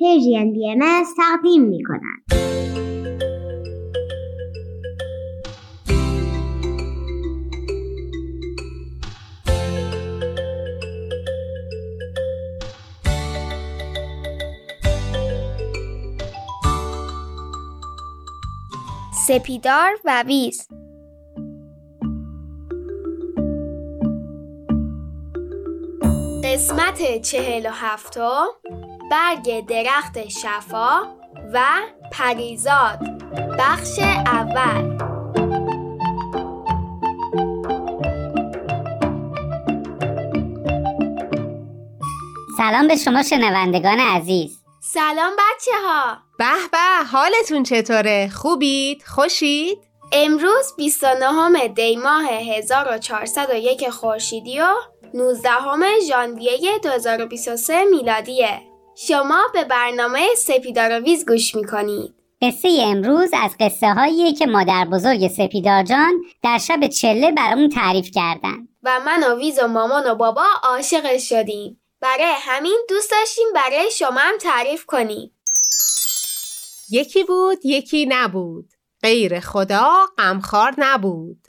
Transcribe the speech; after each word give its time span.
پرژین 0.00 0.52
بی 0.52 0.70
ام 0.70 1.04
تقدیم 1.16 1.62
می 1.62 1.82
کند. 1.84 2.38
سپیدار 19.26 19.98
و 20.04 20.24
ویز 20.26 20.68
قسمت 26.44 27.22
چهل 27.22 27.66
و 27.66 27.70
هفتم 27.72 28.46
برگ 29.10 29.66
درخت 29.66 30.28
شفا 30.28 31.00
و 31.52 31.60
پریزاد 32.12 32.98
بخش 33.58 33.98
اول 34.26 34.98
سلام 42.56 42.88
به 42.88 42.96
شما 42.96 43.22
شنوندگان 43.22 44.00
عزیز 44.00 44.58
سلام 44.80 45.32
بچه 45.32 45.72
ها 45.86 46.16
به 46.38 46.44
به 46.72 47.04
حالتون 47.12 47.62
چطوره؟ 47.62 48.30
خوبید؟ 48.34 49.02
خوشید؟ 49.02 49.78
امروز 50.12 50.74
29 50.76 51.68
دی 51.68 51.96
ماه 51.96 52.24
1401 52.24 53.90
خورشیدی 53.90 54.60
و 54.60 54.66
19 55.14 55.50
ژانویه 56.08 56.78
2023 56.82 57.84
میلادیه 57.84 58.67
شما 59.06 59.40
به 59.52 59.64
برنامه 59.64 60.26
سپیدار 60.36 61.00
ویز 61.00 61.26
گوش 61.26 61.54
می‌کنید. 61.54 62.14
قصه 62.42 62.68
امروز 62.82 63.30
از 63.42 63.56
قصه 63.60 63.92
هایی 63.92 64.32
که 64.32 64.46
مادر 64.46 64.84
بزرگ 64.84 65.28
سپیدار 65.28 65.82
جان 65.82 66.22
در 66.42 66.58
شب 66.58 66.86
چله 66.86 67.32
برامون 67.32 67.68
تعریف 67.68 68.10
کردن 68.14 68.68
و 68.82 69.00
من 69.06 69.24
و 69.24 69.38
ویز 69.38 69.58
و 69.62 69.68
مامان 69.68 70.10
و 70.10 70.14
بابا 70.14 70.44
عاشقش 70.62 71.28
شدیم. 71.28 71.80
برای 72.00 72.32
همین 72.36 72.78
دوست 72.88 73.10
داشتیم 73.10 73.46
برای 73.54 73.90
شما 73.90 74.20
هم 74.20 74.38
تعریف 74.40 74.86
کنیم. 74.86 75.30
یکی 76.90 77.24
بود 77.24 77.58
یکی 77.64 78.06
نبود. 78.06 78.72
غیر 79.02 79.40
خدا 79.40 79.90
غمخوار 80.18 80.74
نبود. 80.78 81.48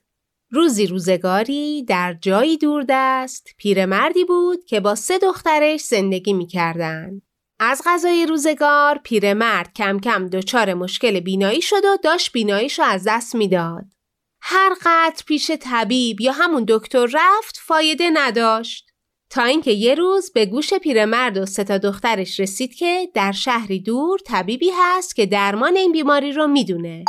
روزی 0.52 0.88
روزگاری 0.88 1.84
در 1.84 2.18
جایی 2.22 2.58
دوردست. 2.58 3.48
پیرمردی 3.58 4.26
بود 4.26 4.66
که 4.66 4.80
با 4.80 4.96
سه 4.96 5.18
دخترش 5.18 5.82
زندگی 5.82 6.34
می‌کردند. 6.34 7.22
از 7.62 7.82
غذای 7.86 8.26
روزگار 8.26 8.98
پیرمرد 8.98 9.74
کم 9.74 10.00
کم 10.00 10.28
دچار 10.28 10.74
مشکل 10.74 11.20
بینایی 11.20 11.62
شد 11.62 11.86
و 11.86 11.98
داشت 12.04 12.32
بیناییش 12.32 12.80
رو 12.80 12.86
از 12.86 13.04
دست 13.08 13.36
می‌داد. 13.36 13.86
هر 14.42 14.74
قدر 14.86 15.24
پیش 15.28 15.52
طبیب 15.52 16.22
یا 16.22 16.32
همون 16.32 16.66
دکتر 16.68 17.06
رفت 17.06 17.60
فایده 17.64 18.10
نداشت. 18.14 18.86
تا 19.30 19.44
اینکه 19.44 19.72
یه 19.72 19.96
روز 19.96 20.32
به 20.34 20.46
گوش 20.46 20.74
پیرمرد 20.74 21.38
و 21.38 21.46
سه 21.46 21.64
دخترش 21.64 22.40
رسید 22.40 22.76
که 22.76 23.10
در 23.14 23.32
شهری 23.32 23.80
دور 23.80 24.20
طبیبی 24.26 24.72
هست 24.78 25.16
که 25.16 25.26
درمان 25.26 25.76
این 25.76 25.92
بیماری 25.92 26.32
رو 26.32 26.48
می‌دونه. 26.48 27.06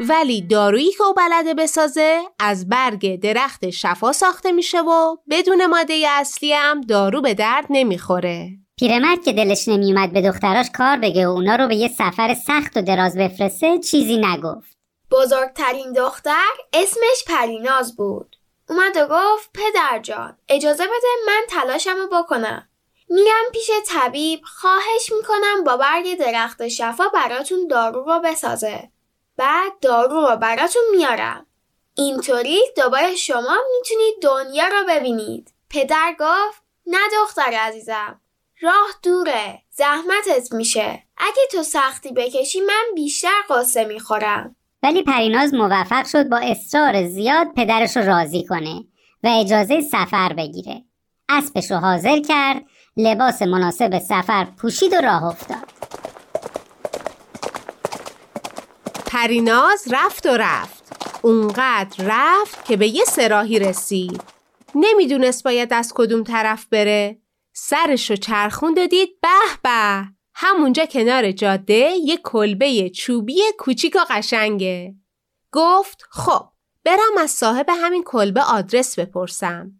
ولی 0.00 0.42
دارویی 0.42 0.92
که 0.92 1.02
او 1.02 1.14
بلده 1.14 1.54
بسازه 1.54 2.20
از 2.38 2.68
برگ 2.68 3.20
درخت 3.20 3.70
شفا 3.70 4.12
ساخته 4.12 4.52
میشه 4.52 4.80
و 4.80 5.16
بدون 5.30 5.66
ماده 5.66 6.04
اصلی 6.08 6.52
هم 6.52 6.80
دارو 6.80 7.20
به 7.20 7.34
درد 7.34 7.66
نمی‌خوره. 7.70 8.50
پیرمرد 8.80 9.24
که 9.24 9.32
دلش 9.32 9.68
نمیومد 9.68 10.12
به 10.12 10.22
دختراش 10.22 10.66
کار 10.74 10.96
بگه 10.96 11.26
و 11.26 11.30
اونا 11.30 11.56
رو 11.56 11.68
به 11.68 11.76
یه 11.76 11.88
سفر 11.88 12.34
سخت 12.34 12.76
و 12.76 12.82
دراز 12.82 13.16
بفرسته 13.16 13.78
چیزی 13.78 14.16
نگفت. 14.16 14.76
بزرگترین 15.10 15.92
دختر 15.92 16.50
اسمش 16.72 17.24
پریناز 17.26 17.96
بود. 17.96 18.36
اومد 18.68 18.96
و 18.96 19.06
گفت 19.10 19.50
پدر 19.54 19.98
جان 19.98 20.36
اجازه 20.48 20.84
بده 20.84 21.08
من 21.26 21.42
تلاشم 21.48 21.96
رو 21.96 22.22
بکنم. 22.22 22.68
میرم 23.10 23.44
پیش 23.52 23.70
طبیب 23.86 24.40
خواهش 24.44 25.12
می‌کنم 25.16 25.64
با 25.64 25.76
برگ 25.76 26.18
درخت 26.18 26.68
شفا 26.68 27.08
براتون 27.08 27.66
دارو 27.66 28.04
رو 28.04 28.20
بسازه. 28.24 28.90
بعد 29.36 29.72
دارو 29.80 30.20
رو 30.20 30.36
براتون 30.36 30.82
میارم. 30.96 31.46
اینطوری 31.94 32.60
دوباره 32.76 33.14
شما 33.14 33.56
می‌تونید 33.76 34.14
دنیا 34.22 34.68
رو 34.68 34.86
ببینید. 34.88 35.52
پدر 35.70 36.16
گفت 36.20 36.62
نه 36.86 36.98
دختر 37.22 37.52
عزیزم. 37.52 38.20
راه 38.62 38.90
دوره. 39.02 39.62
زحمتت 39.70 40.52
میشه. 40.52 41.02
اگه 41.16 41.42
تو 41.52 41.62
سختی 41.62 42.12
بکشی 42.12 42.60
من 42.60 42.84
بیشتر 42.94 43.42
قصه 43.50 43.84
می‌خورم. 43.84 44.56
ولی 44.82 45.02
پریناز 45.02 45.54
موفق 45.54 46.06
شد 46.06 46.28
با 46.28 46.36
اصرار 46.36 47.08
زیاد 47.08 47.46
پدرش 47.56 47.96
رو 47.96 48.02
راضی 48.02 48.44
کنه 48.48 48.84
و 49.24 49.28
اجازه 49.40 49.80
سفر 49.80 50.32
بگیره. 50.32 50.84
اسبش 51.28 51.70
رو 51.70 51.76
حاضر 51.76 52.20
کرد، 52.20 52.64
لباس 52.96 53.42
مناسب 53.42 53.98
سفر 53.98 54.44
پوشید 54.44 54.92
و 54.92 54.96
راه 54.96 55.24
افتاد. 55.24 55.68
پریناز 59.06 59.88
رفت 59.90 60.26
و 60.26 60.36
رفت. 60.36 60.84
اونقدر 61.22 62.04
رفت 62.04 62.64
که 62.64 62.76
به 62.76 62.88
یه 62.88 63.04
سراحی 63.04 63.58
رسید. 63.58 64.22
نمی‌دونست 64.74 65.44
باید 65.44 65.72
از 65.72 65.92
کدوم 65.94 66.24
طرف 66.24 66.66
بره. 66.66 67.18
سرش 67.62 68.10
رو 68.10 68.16
چرخوند 68.16 68.78
و 68.78 68.86
دید 68.86 69.20
به 69.20 69.28
به 69.62 70.04
همونجا 70.34 70.86
کنار 70.86 71.32
جاده 71.32 71.92
یه 72.04 72.16
کلبه 72.16 72.90
چوبی 72.90 73.42
کوچیک 73.58 73.96
و 73.96 74.04
قشنگه. 74.10 74.94
گفت 75.52 76.02
خب 76.10 76.48
برم 76.84 77.18
از 77.18 77.30
صاحب 77.30 77.66
همین 77.70 78.02
کلبه 78.02 78.42
آدرس 78.42 78.98
بپرسم. 78.98 79.72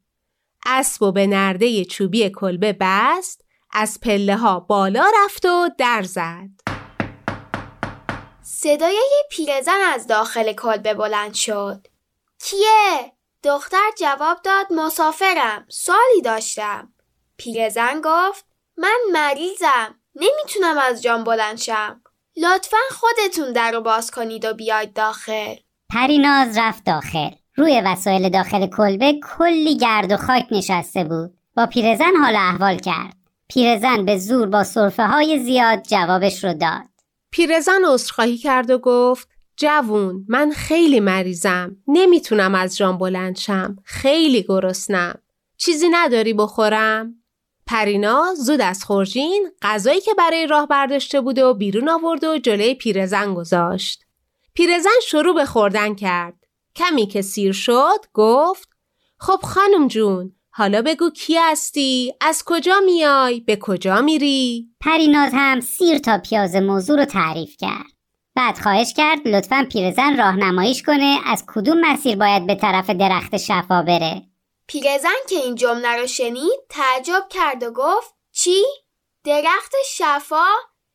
اسب 0.67 1.03
و 1.03 1.13
به 1.13 1.27
نرده 1.27 1.85
چوبی 1.85 2.31
کلبه 2.31 2.77
بست 2.81 3.45
از 3.73 4.01
پله 4.01 4.37
ها 4.37 4.61
بالا 4.61 5.11
رفت 5.25 5.47
و 5.47 5.69
در 5.79 6.03
زد. 6.03 6.51
صدای 8.43 8.95
یه 8.95 9.25
پیرزن 9.31 9.81
از 9.95 10.07
داخل 10.07 10.53
کلبه 10.53 10.95
بلند 10.95 11.35
شد. 11.35 11.87
کیه؟ 12.43 13.13
دختر 13.45 13.91
جواب 13.99 14.43
داد 14.43 14.67
مسافرم. 14.73 15.67
سوالی 15.69 16.23
داشتم. 16.25 16.93
پیرزن 17.41 18.01
گفت 18.05 18.45
من 18.77 18.99
مریضم. 19.13 19.95
نمی‌تونم 20.15 20.79
از 20.79 21.03
جام 21.03 21.25
بلند 21.25 21.59
شم. 21.59 22.01
لطفا 22.37 22.77
خودتون 22.91 23.53
در 23.53 23.73
رو 23.73 23.81
باز 23.81 24.11
کنید 24.11 24.45
و 24.45 24.55
بیاید 24.55 24.93
داخل. 24.93 25.55
پریناز 25.91 26.59
رفت 26.59 26.85
داخل. 26.85 27.31
روی 27.57 27.83
وسایل 27.85 28.29
داخل 28.29 28.67
کلبه 28.67 29.21
کلی 29.23 29.77
گرد 29.77 30.13
و 30.13 30.17
خاک 30.17 30.47
نشسته 30.51 31.05
بود. 31.05 31.35
با 31.57 31.67
پیرزن 31.67 32.17
حال 32.23 32.37
احوال 32.37 32.79
کرد. 32.79 33.17
پیرزن 33.49 34.05
به 34.05 34.19
زور 34.19 34.47
با 34.47 34.65
صرفه 34.65 35.07
های 35.07 35.39
زیاد 35.39 35.83
جوابش 35.83 36.45
رو 36.45 36.55
داد. 36.55 36.89
پیرزن 37.31 37.85
عذرخواهی 37.87 38.39
کرد 38.39 38.71
و 38.71 38.79
گفت 38.79 39.29
جوون 39.57 40.25
من 40.29 40.51
خیلی 40.51 41.01
مریضم 41.01 41.77
نمی‌تونم 41.89 42.55
از 42.55 42.77
جام 42.77 42.99
بلند 42.99 43.37
شم 43.37 43.77
خیلی 43.85 44.43
گرسنم 44.43 45.19
چیزی 45.57 45.89
نداری 45.89 46.35
بخورم 46.35 47.15
پرینا 47.71 48.35
زود 48.35 48.61
از 48.61 48.85
خورجین 48.85 49.51
غذایی 49.63 50.01
که 50.01 50.15
برای 50.19 50.47
راه 50.47 50.67
برداشته 50.67 51.21
بود 51.21 51.39
و 51.39 51.55
بیرون 51.55 51.89
آورد 51.89 52.25
و 52.25 52.39
جلوی 52.39 52.75
پیرزن 52.75 53.35
گذاشت 53.35 54.05
پیرزن 54.55 55.01
شروع 55.09 55.35
به 55.35 55.45
خوردن 55.45 55.95
کرد 55.95 56.35
کمی 56.77 57.07
که 57.07 57.23
سیر 57.23 57.53
شد 57.53 58.07
گفت 58.15 58.69
خب 59.19 59.41
خانم 59.43 59.89
جون 59.89 60.33
حالا 60.51 60.83
بگو 60.83 61.11
کی 61.11 61.37
هستی؟ 61.39 62.15
از 62.21 62.43
کجا 62.47 62.81
میای؟ 62.87 63.41
به 63.41 63.57
کجا 63.57 64.01
میری؟ 64.01 64.69
پریناز 64.81 65.31
هم 65.35 65.61
سیر 65.61 65.99
تا 65.99 66.19
پیاز 66.19 66.57
موضوع 66.57 66.99
رو 66.99 67.05
تعریف 67.05 67.57
کرد. 67.57 67.93
بعد 68.35 68.59
خواهش 68.59 68.95
کرد 68.97 69.29
لطفا 69.29 69.67
پیرزن 69.73 70.17
راهنماییش 70.17 70.83
کنه 70.83 71.19
از 71.27 71.45
کدوم 71.47 71.81
مسیر 71.81 72.17
باید 72.17 72.47
به 72.47 72.55
طرف 72.55 72.91
درخت 72.91 73.37
شفا 73.37 73.83
بره. 73.83 74.30
پیرزن 74.71 75.17
که 75.29 75.37
این 75.37 75.55
جمله 75.55 75.97
رو 75.97 76.07
شنید 76.07 76.61
تعجب 76.69 77.27
کرد 77.31 77.63
و 77.63 77.71
گفت 77.71 78.15
چی؟ 78.33 78.65
درخت 79.25 79.73
شفا؟ 79.87 80.47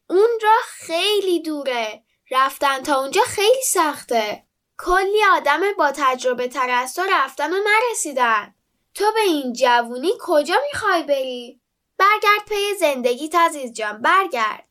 اون 0.10 0.30
راه 0.44 0.64
خیلی 0.68 1.42
دوره. 1.42 2.04
رفتن 2.32 2.84
تا 2.84 3.00
اونجا 3.02 3.22
خیلی 3.22 3.64
سخته. 3.64 4.44
کلی 4.78 5.24
آدم 5.36 5.62
با 5.78 5.92
تجربه 5.96 6.48
تر 6.48 6.70
از 6.70 6.96
تو 6.96 7.02
رفتن 7.12 7.54
و 7.54 7.56
نرسیدن. 7.56 8.56
تو 8.94 9.06
به 9.14 9.22
این 9.22 9.54
جوونی 9.54 10.12
کجا 10.20 10.56
می‌خوای 10.72 11.04
بری؟ 11.04 11.62
برگرد 11.98 12.50
پی 12.50 12.78
زندگیت 12.80 13.36
عزیز 13.36 13.74
جان 13.74 14.02
برگرد 14.02 14.70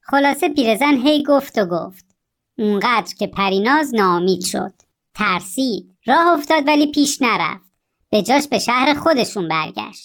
خلاصه 0.00 0.48
پیرزن 0.48 0.94
هی 0.94 1.22
گفت 1.22 1.58
و 1.58 1.66
گفت 1.66 2.04
اونقدر 2.58 3.14
که 3.18 3.26
پریناز 3.26 3.94
ناامید 3.94 4.44
شد 4.44 4.74
ترسید 5.14 5.96
راه 6.06 6.26
افتاد 6.26 6.66
ولی 6.66 6.92
پیش 6.92 7.22
نرفت 7.22 7.69
به 8.12 8.22
جاش 8.22 8.48
به 8.48 8.58
شهر 8.58 8.94
خودشون 8.94 9.48
برگشت. 9.48 10.04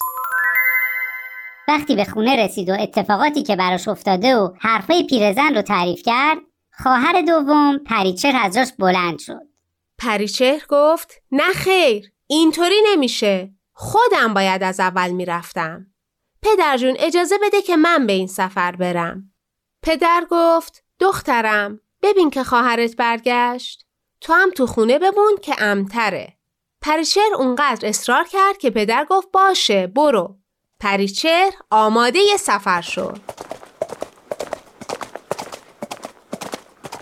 وقتی 1.68 1.96
به 1.96 2.06
خونه 2.06 2.46
رسید 2.46 2.69
و 2.69 2.74
اتفاقاتی 2.80 3.44
که 3.44 3.56
براش 3.56 3.88
افتاده 3.88 4.36
و 4.36 4.54
حرفای 4.60 5.04
پیرزن 5.04 5.56
رو 5.56 5.62
تعریف 5.62 6.02
کرد 6.06 6.38
خواهر 6.84 7.22
دوم 7.22 7.78
پریچهر 7.78 8.46
از 8.46 8.56
جاش 8.56 8.74
بلند 8.80 9.19
شد. 9.19 9.42
پریچهر 9.98 10.62
گفت 10.69 11.22
نه 11.31 11.54
خیر 11.54 12.12
اینطوری 12.28 12.75
نمیشه. 12.92 13.52
خودم 13.74 14.34
باید 14.34 14.63
از 14.63 14.80
اول 14.80 15.10
می‌رفتم. 15.10 15.88
پدر 16.42 16.78
جون 16.78 16.96
اجازه 17.00 17.36
بده 17.44 17.62
که 17.62 17.75
من 17.75 18.07
به 18.07 18.13
این 18.13 18.28
سفر 18.28 18.75
برم. 18.75 19.31
پدر 19.81 20.25
گفت 20.30 20.84
دخترم 21.00 21.80
ببین 22.02 22.30
که 22.30 22.44
خواهرت 22.44 22.96
برگشت. 22.96 23.86
تو 24.22 24.34
هم 24.34 24.50
تو 24.52 24.68
خونه 24.68 25.00
بمون 25.00 25.38
که 25.42 25.56
امتره. 25.57 26.35
پریچهر 26.86 27.34
اونقدر 27.38 27.88
اصرار 27.88 28.24
کرد 28.24 28.58
که 28.58 28.70
پدر 28.70 29.06
گفت 29.10 29.32
باشه 29.32 29.88
برو 29.88 30.36
پریچهر 30.80 31.52
آماده 31.72 32.20
ی 32.20 32.38
سفر 32.38 32.82
شد 32.82 33.20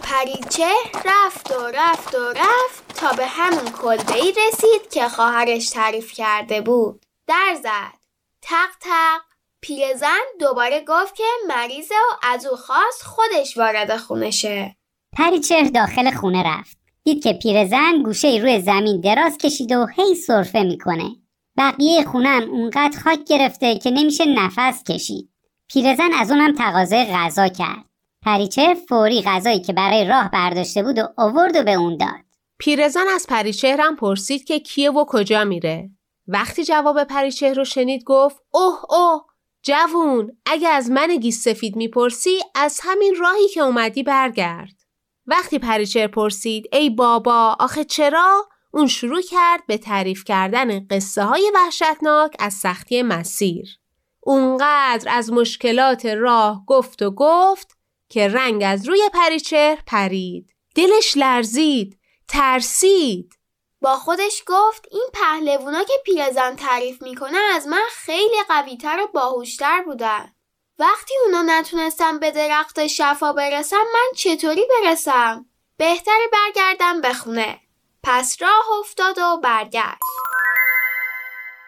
پریچه 0.04 0.72
رفت 1.06 1.52
و 1.52 1.68
رفت 1.74 2.16
و 2.16 2.30
رفت 2.30 2.96
تا 2.96 3.14
به 3.14 3.26
همون 3.26 3.72
کلبه 3.72 4.14
ای 4.14 4.34
رسید 4.48 4.90
که 4.92 5.10
خواهرش 5.10 5.70
تعریف 5.70 6.12
کرده 6.12 6.62
بود. 6.62 7.06
در 7.28 7.58
زد. 7.64 8.00
تق 8.42 8.70
تق. 8.82 9.22
پیرزن 9.62 10.22
دوباره 10.40 10.86
گفت 10.88 11.16
که 11.16 11.24
مریضه 11.48 11.96
و 11.96 12.26
از 12.28 12.46
او 12.46 12.58
خواست 12.58 13.04
خودش 13.04 13.58
وارد 13.58 13.98
خونه 13.98 14.32
شه. 14.32 14.76
پریچهر 15.18 15.64
داخل 15.64 16.12
خونه 16.12 16.44
رفت 16.46 16.83
دید 17.04 17.24
که 17.24 17.34
پیرزن 17.34 18.02
گوشه 18.04 18.38
روی 18.42 18.62
زمین 18.62 19.02
دراز 19.02 19.38
کشیده 19.38 19.78
و 19.78 19.88
هی 19.96 20.16
سرفه 20.16 20.64
می‌کنه. 20.64 21.16
بقیه 21.58 22.04
خونم 22.04 22.50
اونقدر 22.52 23.00
خاک 23.04 23.20
گرفته 23.24 23.78
که 23.78 23.92
نمیشه 23.92 24.26
نفس 24.26 24.84
کشید. 24.84 25.30
پیرزن 25.70 26.14
از 26.20 26.32
اونم 26.32 26.56
تقاضای 26.56 27.06
غذا 27.06 27.48
کرد. 27.48 27.86
پریچهر 28.22 28.74
فوری 28.90 29.22
غذایی 29.22 29.60
که 29.60 29.74
برای 29.74 30.06
راه 30.06 30.32
برداشته 30.32 30.84
بود 30.84 31.00
و 31.00 31.08
آورد 31.18 31.56
و 31.56 31.64
به 31.64 31.74
اون 31.74 31.98
داد. 31.98 32.24
پیرزن 32.60 33.06
از 33.16 33.26
پریچهرم 33.30 33.96
پرسید 33.96 34.44
که 34.44 34.60
کیه 34.60 34.92
و 34.92 35.06
کجا 35.08 35.44
میره. 35.44 35.90
وقتی 36.28 36.64
جواب 36.64 37.04
پریچهر 37.04 37.54
رو 37.54 37.66
شنید 37.66 38.04
گفت 38.04 38.38
اوه 38.54 38.80
اوه 38.90 39.22
جوون 39.64 40.38
اگه 40.46 40.70
از 40.70 40.92
من 40.92 41.18
گیس 41.18 41.44
سفید 41.44 41.76
می‌پرسی 41.76 42.40
از 42.56 42.80
همین 42.84 43.16
راهی 43.20 43.48
که 43.48 43.62
اومدی 43.62 44.04
برگرد. 44.04 44.83
وقتی 45.28 45.60
پریچهر 45.60 46.08
پرسید 46.08 46.66
ای 46.72 46.90
بابا 46.90 47.56
آخه 47.60 47.84
چرا؟ 47.84 48.50
اون 48.72 48.88
شروع 48.88 49.22
کرد 49.22 49.66
به 49.68 49.78
تعریف 49.78 50.24
کردن 50.24 50.88
قصه 50.88 51.24
های 51.24 51.52
وحشتناک 51.56 52.36
از 52.40 52.54
سختی 52.54 53.02
مسیر. 53.02 53.80
اونقدر 54.20 55.12
از 55.12 55.32
مشکلات 55.32 56.06
راه 56.06 56.64
گفت 56.68 57.02
و 57.02 57.12
گفت 57.12 57.78
که 58.10 58.28
رنگ 58.28 58.64
از 58.66 58.88
روی 58.88 59.02
پریچهر 59.14 59.78
پرید. 59.88 60.50
دلش 60.76 61.18
لرزید 61.18 62.00
ترسید. 62.28 63.34
با 63.82 63.96
خودش 63.96 64.44
گفت 64.48 64.88
این 64.92 65.08
پهلوونا 65.14 65.84
که 65.84 65.94
پیرزن 66.06 66.56
تعریف 66.56 67.02
می‌کنه 67.02 67.38
از 67.38 67.68
من 67.68 67.84
خیلی 67.92 68.38
قویتر 68.48 69.00
و 69.04 69.08
باهوشتر 69.14 69.84
بودن. 69.84 70.34
وقتی 70.80 71.14
اونا 71.26 71.60
نتونستم 71.60 72.20
به 72.20 72.32
درخت 72.32 72.88
شفا 72.88 73.34
برسم 73.34 73.78
من 73.94 74.12
چطوری 74.16 74.62
برسم؟ 74.70 75.46
بهتری 75.78 76.28
برگردم 76.34 77.02
به 77.02 77.14
خونه. 77.14 77.60
پس 78.04 78.38
راه 78.42 78.80
افتاد 78.80 79.18
و 79.18 79.40
برگشت. 79.44 80.04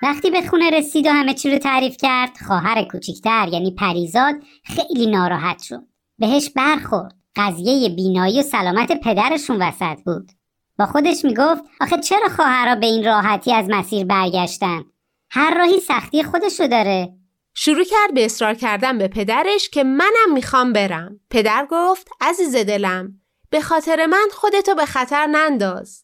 وقتی 0.01 0.31
به 0.31 0.41
خونه 0.41 0.69
رسید 0.69 1.07
و 1.07 1.09
همه 1.09 1.33
چی 1.33 1.51
رو 1.51 1.57
تعریف 1.57 1.97
کرد 1.97 2.37
خواهر 2.47 2.83
کوچیکتر 2.83 3.49
یعنی 3.51 3.71
پریزاد 3.71 4.35
خیلی 4.63 5.07
ناراحت 5.07 5.63
شد 5.63 5.83
بهش 6.19 6.49
برخورد 6.49 7.15
قضیه 7.35 7.89
بینایی 7.89 8.39
و 8.39 8.43
سلامت 8.43 8.91
پدرشون 8.91 9.61
وسط 9.61 10.03
بود 10.05 10.31
با 10.79 10.85
خودش 10.85 11.25
می‌گفت 11.25 11.63
آخه 11.81 11.97
چرا 11.99 12.29
خواهرها 12.35 12.75
به 12.75 12.85
این 12.85 13.05
راحتی 13.05 13.53
از 13.53 13.65
مسیر 13.69 14.05
برگشتن 14.05 14.83
هر 15.29 15.57
راهی 15.57 15.79
سختی 15.79 16.23
خودشو 16.23 16.67
داره 16.67 17.13
شروع 17.57 17.83
کرد 17.83 18.13
به 18.13 18.25
اصرار 18.25 18.53
کردن 18.53 18.97
به 18.97 19.07
پدرش 19.07 19.69
که 19.69 19.83
منم 19.83 20.33
می‌خوام 20.33 20.73
برم. 20.73 21.19
پدر 21.29 21.67
گفت 21.71 22.07
عزیز 22.21 22.55
دلم 22.55 23.21
به 23.49 23.61
خاطر 23.61 24.05
من 24.05 24.27
خودتو 24.31 24.75
به 24.75 24.85
خطر 24.85 25.25
ننداز. 25.25 26.03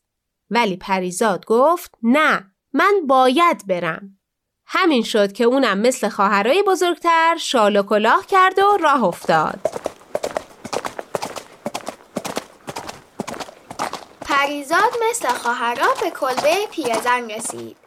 ولی 0.49 0.77
پریزاد 0.77 1.45
گفت 1.45 1.95
نه 2.03 2.51
من 2.73 2.93
باید 3.07 3.67
برم. 3.67 4.17
همین 4.65 5.03
شد 5.03 5.31
که 5.31 5.43
اونم 5.43 5.77
مثل 5.77 6.09
خواهرای 6.09 6.63
بزرگتر 6.63 7.37
شال 7.39 7.75
و 7.75 7.83
کلاه 7.83 8.25
کرد 8.25 8.59
و 8.59 8.77
راه 8.77 9.03
افتاد. 9.03 9.59
پریزاد 14.21 14.93
مثل 15.09 15.27
خواهرا 15.27 15.87
به 16.01 16.09
کلبه 16.09 16.67
پیرزن 16.71 17.29
رسید. 17.29 17.80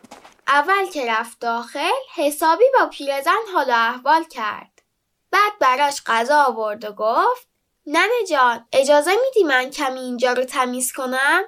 اول 0.48 0.86
که 0.92 1.12
رفت 1.12 1.40
داخل 1.40 1.90
حسابی 2.14 2.64
با 2.78 2.86
پیرزن 2.86 3.30
حال 3.54 3.70
و 3.70 3.74
احوال 3.74 4.24
کرد. 4.24 4.82
بعد 5.30 5.52
براش 5.60 6.02
غذا 6.06 6.42
آورد 6.42 6.84
و 6.84 6.92
گفت 6.92 7.48
ننه 7.86 8.26
جان 8.30 8.66
اجازه 8.72 9.10
میدی 9.10 9.48
من 9.48 9.70
کمی 9.70 10.00
اینجا 10.00 10.32
رو 10.32 10.44
تمیز 10.44 10.92
کنم؟ 10.92 11.42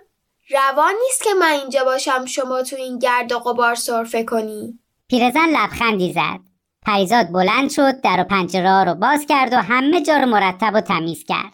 روان 0.51 0.95
نیست 1.05 1.23
که 1.23 1.35
من 1.35 1.53
اینجا 1.53 1.85
باشم 1.85 2.27
شما 2.27 2.63
تو 2.63 2.77
این 2.77 2.99
گرد 2.99 3.33
و 3.33 3.39
غبار 3.39 3.75
سرفه 3.75 4.25
کنی. 4.25 4.79
پیرزن 5.09 5.49
لبخندی 5.49 6.13
زد 6.13 6.41
پریزاد 6.87 7.33
بلند 7.33 7.71
شد 7.71 8.01
در 8.01 8.21
و 8.21 8.25
پنجره 8.25 8.85
رو 8.85 8.95
باز 8.95 9.27
کرد 9.29 9.53
و 9.53 9.57
همه 9.57 10.03
جا 10.03 10.17
رو 10.17 10.27
مرتب 10.27 10.73
و 10.75 10.81
تمیز 10.81 11.25
کرد 11.25 11.53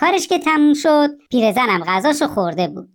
کارش 0.00 0.28
که 0.28 0.38
تموم 0.38 0.74
شد 0.74 1.10
پیرزنم 1.30 1.84
غذاشو 1.84 2.26
خورده 2.26 2.68
بود 2.68 2.88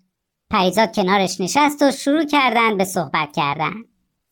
پریزاد 0.51 0.95
کنارش 0.95 1.41
نشست 1.41 1.81
و 1.81 1.91
شروع 1.91 2.25
کردن 2.25 2.77
به 2.77 2.85
صحبت 2.85 3.29
کردن. 3.35 3.73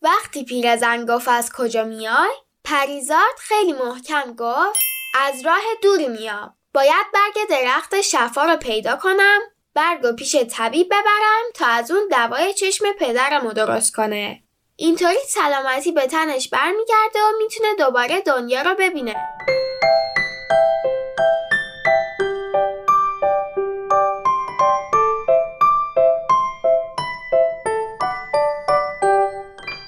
وقتی 0.02 0.44
پیرزن 0.44 1.06
گفت 1.06 1.28
از 1.28 1.52
کجا 1.58 1.84
میای؟ 1.84 2.30
پریزاد 2.64 3.36
خیلی 3.40 3.74
محکم 3.74 4.34
گفت 4.38 4.80
از 5.16 5.46
راه 5.46 5.62
دوری 5.82 6.08
میام. 6.08 6.54
باید 6.74 7.06
برگ 7.14 7.50
درخت 7.50 8.02
شفا 8.02 8.46
رو 8.46 8.56
پیدا 8.58 8.96
کنم 8.96 9.40
برگ 9.74 10.00
و 10.04 10.14
پیش 10.14 10.36
طبیب 10.36 10.88
ببرم 10.88 11.44
تا 11.54 11.66
از 11.66 11.92
اون 11.92 12.08
دوای 12.12 12.54
چشم 12.54 12.86
پدرم 13.00 13.42
رو 13.48 13.54
درست 13.54 13.96
کنه. 13.96 14.44
اینطوری 14.76 15.18
سلامتی 15.28 15.92
به 15.92 16.08
تنش 16.08 16.50
برمیگرده 16.50 17.20
و 17.20 17.44
می‌تونه 17.44 17.76
دوباره 17.80 18.22
دنیا 18.22 18.62
رو 18.62 18.76
ببینه. 18.80 19.16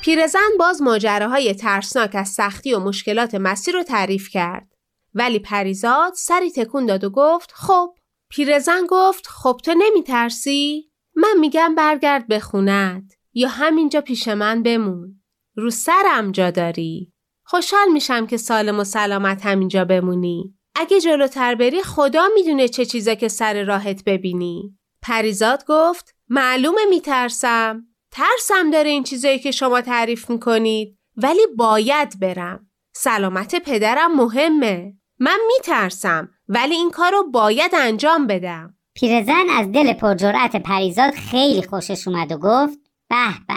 پیرزن 0.10 0.50
باز 0.60 0.82
ماجراهای 0.82 1.54
ترسناک 1.54 2.12
از 2.14 2.30
سختی 2.30 2.74
و 2.74 2.80
مشکلات 2.80 3.36
مسیر 3.36 3.74
رو 3.74 3.84
تعریف 3.84 4.30
کرد. 4.30 4.68
ولی 5.14 5.40
پریزاد 5.40 6.14
سری 6.16 6.52
تکون 6.52 6.86
داد 6.86 7.04
و 7.04 7.10
گفت 7.10 7.52
خب 7.52 7.96
پیرزن 8.30 8.82
گفت 8.90 9.28
خب 9.28 9.60
تو 9.64 9.74
نمی 9.78 10.04
ترسی؟ 10.04 10.92
من 11.16 11.34
میگم 11.40 11.76
برگرد 11.76 12.28
به 12.28 12.40
خونت 12.40 13.04
یا 13.34 13.50
همینجا 13.50 14.02
پیش 14.02 14.28
من 14.28 14.64
بمون. 14.64 15.22
رو 15.56 15.70
سرم 15.70 16.32
جا 16.32 16.52
داری. 16.52 17.14
خوشحال 17.46 17.88
میشم 17.94 18.28
که 18.28 18.38
سالم 18.38 18.80
و 18.80 18.84
سلامت 18.84 19.46
همینجا 19.46 19.86
بمونی. 19.86 20.56
اگه 20.76 21.02
جلوتر 21.02 21.56
بری 21.56 21.84
خدا 21.84 22.28
می‌دونه 22.36 22.68
چه 22.68 22.86
چیزا 22.86 23.16
که 23.16 23.28
سر 23.28 23.64
راهت 23.64 24.04
ببینی. 24.04 24.78
پریزاد 25.02 25.66
گفت 25.68 26.16
معلومه 26.30 26.86
میترسم. 26.90 27.89
ترسم 28.12 28.72
داره 28.72 28.90
این 28.90 29.04
چیزایی 29.04 29.40
که 29.40 29.52
شما 29.52 29.82
تعریف 29.82 30.30
می‌کنید. 30.30 30.98
ولی 31.18 31.48
باید 31.58 32.20
برم. 32.20 32.68
سلامت 32.94 33.56
پدرم 33.56 34.16
مهمه. 34.16 34.94
من 35.20 35.40
میترسم 35.48 36.30
ولی 36.48 36.76
این 36.76 36.92
کار 36.92 37.12
رو 37.12 37.32
باید 37.32 37.76
انجام 37.76 38.28
بدم. 38.28 38.74
پیرزن 38.94 39.50
از 39.50 39.72
دل 39.72 39.94
پرجرأت 39.94 40.56
پریزاد 40.56 41.14
خیلی 41.14 41.62
خوشش 41.62 42.08
اومد 42.08 42.32
و 42.32 42.38
گفت 42.38 42.80
به 43.10 43.46
به. 43.48 43.54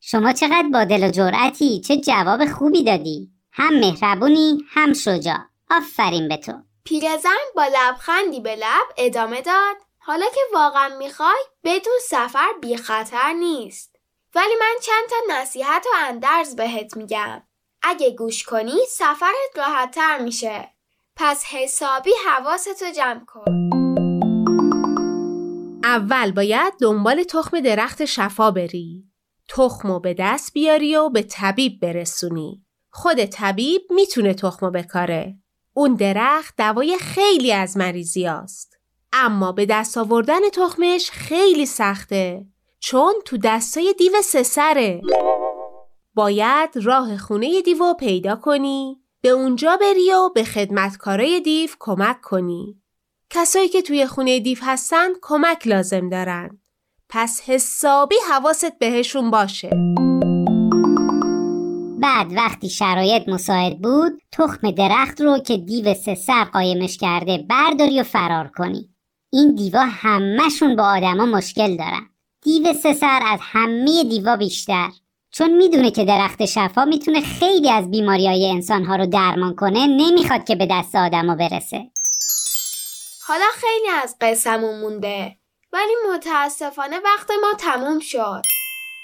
شما 0.00 0.32
چقدر 0.32 0.68
با 0.72 0.84
دل 0.84 1.08
و 1.08 1.10
جرأتی؟ 1.10 1.80
چه 1.80 1.96
جواب 1.96 2.46
خوبی 2.46 2.84
دادی. 2.84 3.30
هم 3.52 3.78
مهربونی 3.78 4.58
هم 4.68 4.92
شجاع. 4.92 5.38
آفرین 5.70 6.28
به 6.28 6.36
تو. 6.36 6.52
پیرزن 6.84 7.30
با 7.56 7.64
لبخندی 7.64 8.40
به 8.40 8.56
لب 8.56 8.86
ادامه 8.96 9.40
داد 9.40 9.76
حالا 9.98 10.26
که 10.34 10.40
واقعا 10.54 10.98
می‌خوای 10.98 11.44
بدون 11.64 11.98
سفر 12.02 12.48
بی 12.60 12.76
خطر 12.76 13.32
نیست. 13.32 13.93
ولی 14.34 14.54
من 14.60 14.74
چند 14.82 15.08
تا 15.10 15.16
نصیحت 15.30 15.86
و 15.86 15.96
اندرز 16.08 16.56
بهت 16.56 16.96
میگم 16.96 17.42
اگه 17.82 18.10
گوش 18.10 18.44
کنی 18.44 18.78
سفرت 18.88 19.56
راحتتر 19.56 20.18
میشه 20.18 20.74
پس 21.16 21.44
حسابی 21.44 22.10
حواستو 22.26 22.90
جمع 22.96 23.24
کن 23.24 23.70
اول 25.84 26.32
باید 26.32 26.72
دنبال 26.80 27.22
تخم 27.22 27.60
درخت 27.60 28.04
شفا 28.04 28.50
بری. 28.50 29.04
تخمو 29.48 30.00
به 30.00 30.14
دست 30.18 30.52
بیاری 30.52 30.96
و 30.96 31.08
به 31.08 31.22
طبیب 31.22 31.80
برسونی. 31.80 32.64
خود 32.90 33.24
طبیب 33.24 33.82
می‌تونه 33.90 34.34
تخمو 34.34 34.70
بکاره. 34.70 35.38
اون 35.72 35.94
درخت 35.94 36.54
دوای 36.58 36.98
خیلی 36.98 37.52
از 37.52 37.76
مریضی. 37.76 38.30
اما 39.12 39.52
به 39.52 39.66
دست 39.66 39.98
آوردن 39.98 40.48
تخمش 40.48 41.10
خیلی 41.10 41.66
سخته 41.66 42.46
چون 42.86 43.14
تو 43.24 43.36
دستای 43.36 43.94
دیو 43.98 44.12
سسره. 44.22 45.00
باید 46.14 46.70
راه 46.82 47.16
خونه 47.16 47.62
دیو 47.62 47.94
پیدا 47.94 48.36
کنی 48.36 49.00
به 49.20 49.28
اونجا 49.28 49.76
بری 49.80 50.12
و 50.12 50.28
به 50.34 50.44
خدمتکارای 50.44 51.40
دیو 51.40 51.70
کمک 51.78 52.20
کنی. 52.20 52.80
کسایی 53.30 53.68
که 53.68 53.82
توی 53.82 54.06
خونه 54.06 54.40
دیو 54.40 54.58
هستن 54.62 55.08
کمک 55.22 55.66
لازم 55.66 56.08
دارن. 56.08 56.58
پس 57.08 57.40
حسابی 57.46 58.16
حواست 58.30 58.78
بهشون 58.78 59.30
باشه. 59.30 59.70
بعد 62.02 62.32
وقتی 62.36 62.68
شرایط 62.68 63.28
مساعد 63.28 63.80
بود 63.80 64.12
تخم 64.32 64.70
درخت 64.70 65.20
رو 65.20 65.38
که 65.38 65.56
دیو 65.56 65.94
سه 65.94 66.14
سر 66.14 66.44
قایمش 66.44 66.96
کرده 66.96 67.46
برداری 67.50 68.00
و 68.00 68.04
فرار 68.04 68.50
کنی 68.56 68.88
این 69.32 69.54
دیوا 69.54 69.84
همهشون 69.84 70.76
با 70.76 70.82
آدما 70.82 71.26
مشکل 71.26 71.76
دارن 71.76 72.13
دیو 72.44 72.72
سه 72.72 72.92
سر 72.92 73.20
از 73.26 73.40
همه 73.42 74.04
دیوا 74.04 74.36
بیشتر. 74.36 74.88
چون 75.30 75.50
می‌دونه 75.50 75.90
که 75.90 76.04
درخت 76.04 76.44
شفا 76.44 76.84
می‌تونه 76.84 77.20
خیلی 77.20 77.70
از 77.70 77.90
بیماری 77.90 78.26
های 78.26 78.50
انسانها 78.50 78.96
رو 78.96 79.06
درمان 79.06 79.56
کنه 79.56 79.86
نمی‌خواد 79.86 80.44
که 80.44 80.54
به 80.54 80.68
دست 80.70 80.94
آدما 80.94 81.34
برسه. 81.34 81.90
حالا 83.26 83.44
خیلی 83.54 83.88
از 84.02 84.16
قصمون 84.20 84.80
مونده 84.80 85.36
ولی 85.72 85.92
متاسفانه 86.14 86.98
وقت 87.04 87.30
ما 87.30 87.52
تموم 87.58 87.98
شد. 87.98 88.42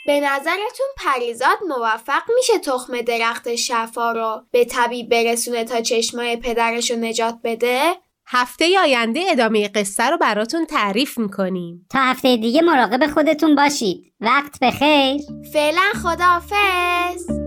به 0.06 0.20
نظرتون 0.20 0.86
پریزاد 0.96 1.58
موفق 1.68 2.22
میشه 2.36 2.58
تخم 2.58 3.00
درخت 3.00 3.54
شفا 3.54 4.12
رو 4.12 4.42
به 4.50 4.64
طبیب 4.64 5.08
برسونه 5.08 5.64
تا 5.64 5.80
چشمای 5.80 6.36
پدرش 6.36 6.90
رو 6.90 6.96
نجات 6.96 7.38
بده؟ 7.44 7.94
هفته 8.32 8.78
آینده 8.80 9.20
ادامه 9.30 9.68
قصه 9.68 10.10
رو 10.10 10.16
براتون 10.18 10.66
تعریف 10.66 11.18
می‌کنیم. 11.18 11.86
تا 11.90 11.98
هفته 11.98 12.36
دیگه 12.36 12.62
مراقب 12.62 13.06
خودتون 13.06 13.54
باشید. 13.54 14.12
وقت 14.20 14.58
بخیر. 14.62 15.20
فعلا 15.52 15.92
خداحافظ. 16.02 17.39